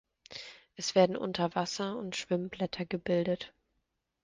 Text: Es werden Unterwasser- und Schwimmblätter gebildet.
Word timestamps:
Es 0.77 0.95
werden 0.95 1.15
Unterwasser- 1.15 1.95
und 1.95 2.15
Schwimmblätter 2.15 2.85
gebildet. 2.85 3.53